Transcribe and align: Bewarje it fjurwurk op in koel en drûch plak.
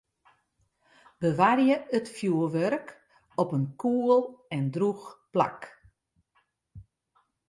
Bewarje 1.21 1.75
it 1.97 2.07
fjurwurk 2.15 2.87
op 3.41 3.49
in 3.57 3.67
koel 3.81 4.21
en 4.55 4.65
drûch 4.73 5.05
plak. 5.33 5.59